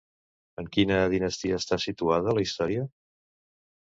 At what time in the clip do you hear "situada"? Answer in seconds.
1.85-2.35